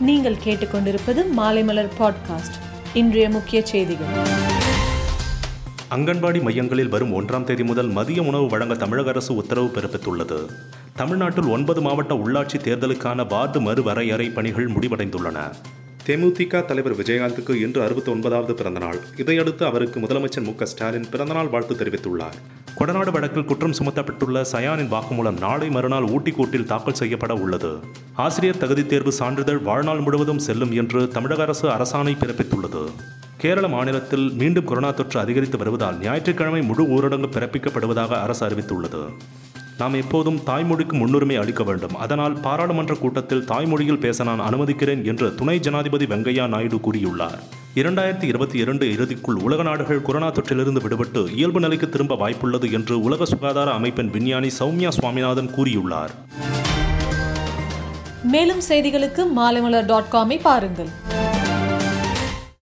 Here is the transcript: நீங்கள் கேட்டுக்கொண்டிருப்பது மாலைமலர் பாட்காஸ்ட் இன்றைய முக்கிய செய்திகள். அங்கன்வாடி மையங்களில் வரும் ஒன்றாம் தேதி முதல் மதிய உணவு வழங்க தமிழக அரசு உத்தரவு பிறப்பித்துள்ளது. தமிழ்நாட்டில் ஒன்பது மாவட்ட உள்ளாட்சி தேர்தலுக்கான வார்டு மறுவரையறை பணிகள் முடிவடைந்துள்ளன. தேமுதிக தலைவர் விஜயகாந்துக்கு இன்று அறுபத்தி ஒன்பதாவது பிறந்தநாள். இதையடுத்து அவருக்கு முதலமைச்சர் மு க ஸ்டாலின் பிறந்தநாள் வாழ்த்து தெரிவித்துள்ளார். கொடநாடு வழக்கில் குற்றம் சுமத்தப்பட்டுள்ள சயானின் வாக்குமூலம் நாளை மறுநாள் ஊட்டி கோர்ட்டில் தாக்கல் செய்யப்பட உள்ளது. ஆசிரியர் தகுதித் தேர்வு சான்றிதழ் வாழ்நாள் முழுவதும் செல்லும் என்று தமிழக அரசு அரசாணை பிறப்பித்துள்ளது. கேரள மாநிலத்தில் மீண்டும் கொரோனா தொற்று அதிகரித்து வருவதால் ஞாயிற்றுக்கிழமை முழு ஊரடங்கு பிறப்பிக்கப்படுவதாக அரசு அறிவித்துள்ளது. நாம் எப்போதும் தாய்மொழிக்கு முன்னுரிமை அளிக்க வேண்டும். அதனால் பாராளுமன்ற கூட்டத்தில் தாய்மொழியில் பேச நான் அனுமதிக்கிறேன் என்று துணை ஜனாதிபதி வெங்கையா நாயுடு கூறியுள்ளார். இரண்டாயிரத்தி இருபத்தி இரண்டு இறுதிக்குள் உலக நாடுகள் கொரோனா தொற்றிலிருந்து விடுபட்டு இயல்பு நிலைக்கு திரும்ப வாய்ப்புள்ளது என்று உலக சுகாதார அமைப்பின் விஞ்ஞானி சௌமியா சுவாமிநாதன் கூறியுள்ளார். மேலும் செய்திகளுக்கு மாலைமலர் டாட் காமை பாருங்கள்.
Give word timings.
நீங்கள் 0.00 0.36
கேட்டுக்கொண்டிருப்பது 0.44 1.24
மாலைமலர் 1.36 1.88
பாட்காஸ்ட் 1.98 2.56
இன்றைய 2.94 3.30
முக்கிய 3.30 3.66
செய்திகள். 3.66 4.06
அங்கன்வாடி 5.90 6.42
மையங்களில் 6.42 6.88
வரும் 6.88 7.22
ஒன்றாம் 7.22 7.44
தேதி 7.44 7.64
முதல் 7.64 7.88
மதிய 7.88 8.22
உணவு 8.22 8.46
வழங்க 8.46 8.74
தமிழக 8.74 9.08
அரசு 9.08 9.34
உத்தரவு 9.34 9.66
பிறப்பித்துள்ளது. 9.66 10.48
தமிழ்நாட்டில் 10.94 11.44
ஒன்பது 11.44 11.80
மாவட்ட 11.80 12.14
உள்ளாட்சி 12.14 12.58
தேர்தலுக்கான 12.64 13.28
வார்டு 13.28 13.60
மறுவரையறை 13.60 14.32
பணிகள் 14.32 14.70
முடிவடைந்துள்ளன. 14.70 15.52
தேமுதிக 16.06 16.64
தலைவர் 16.64 16.96
விஜயகாந்துக்கு 16.96 17.54
இன்று 17.54 17.82
அறுபத்தி 17.82 18.12
ஒன்பதாவது 18.12 18.54
பிறந்தநாள். 18.54 19.00
இதையடுத்து 19.16 19.66
அவருக்கு 19.66 20.00
முதலமைச்சர் 20.00 20.42
மு 20.42 20.54
க 20.54 20.64
ஸ்டாலின் 20.64 21.06
பிறந்தநாள் 21.10 21.48
வாழ்த்து 21.48 21.74
தெரிவித்துள்ளார். 21.74 22.64
கொடநாடு 22.78 23.10
வழக்கில் 23.10 23.44
குற்றம் 23.44 23.72
சுமத்தப்பட்டுள்ள 23.72 24.44
சயானின் 24.52 24.92
வாக்குமூலம் 24.92 25.38
நாளை 25.38 25.70
மறுநாள் 25.70 26.02
ஊட்டி 26.02 26.30
கோர்ட்டில் 26.30 26.64
தாக்கல் 26.64 26.94
செய்யப்பட 26.94 27.34
உள்ளது. 27.34 27.78
ஆசிரியர் 28.14 28.56
தகுதித் 28.56 28.86
தேர்வு 28.86 29.12
சான்றிதழ் 29.12 29.58
வாழ்நாள் 29.58 30.00
முழுவதும் 30.00 30.38
செல்லும் 30.38 30.72
என்று 30.72 31.08
தமிழக 31.08 31.42
அரசு 31.42 31.68
அரசாணை 31.68 32.16
பிறப்பித்துள்ளது. 32.16 32.88
கேரள 33.36 33.68
மாநிலத்தில் 33.68 34.30
மீண்டும் 34.30 34.64
கொரோனா 34.64 34.90
தொற்று 34.90 35.20
அதிகரித்து 35.20 35.58
வருவதால் 35.58 35.98
ஞாயிற்றுக்கிழமை 35.98 36.62
முழு 36.62 36.84
ஊரடங்கு 36.84 37.28
பிறப்பிக்கப்படுவதாக 37.30 38.08
அரசு 38.08 38.46
அறிவித்துள்ளது. 38.46 39.08
நாம் 39.78 39.94
எப்போதும் 39.94 40.40
தாய்மொழிக்கு 40.46 40.92
முன்னுரிமை 40.92 41.36
அளிக்க 41.36 41.62
வேண்டும். 41.62 41.96
அதனால் 41.96 42.32
பாராளுமன்ற 42.32 42.94
கூட்டத்தில் 42.94 43.44
தாய்மொழியில் 43.44 43.98
பேச 43.98 44.24
நான் 44.24 44.40
அனுமதிக்கிறேன் 44.40 45.04
என்று 45.04 45.34
துணை 45.34 45.60
ஜனாதிபதி 45.60 46.06
வெங்கையா 46.06 46.48
நாயுடு 46.48 46.76
கூறியுள்ளார். 46.76 47.38
இரண்டாயிரத்தி 47.80 48.22
இருபத்தி 48.22 48.58
இரண்டு 48.58 48.86
இறுதிக்குள் 48.86 49.38
உலக 49.42 49.62
நாடுகள் 49.62 50.02
கொரோனா 50.02 50.28
தொற்றிலிருந்து 50.28 50.80
விடுபட்டு 50.84 51.32
இயல்பு 51.32 51.60
நிலைக்கு 51.60 51.88
திரும்ப 51.88 52.14
வாய்ப்புள்ளது 52.14 52.72
என்று 52.72 53.02
உலக 53.02 53.24
சுகாதார 53.24 53.72
அமைப்பின் 53.72 54.10
விஞ்ஞானி 54.10 54.50
சௌமியா 54.58 54.88
சுவாமிநாதன் 54.88 55.50
கூறியுள்ளார். 55.56 56.12
மேலும் 58.22 58.62
செய்திகளுக்கு 58.68 59.24
மாலைமலர் 59.36 59.86
டாட் 59.86 60.10
காமை 60.12 60.40
பாருங்கள். 60.42 60.88